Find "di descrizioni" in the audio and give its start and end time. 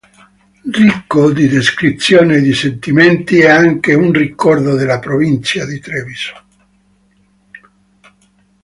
1.31-2.33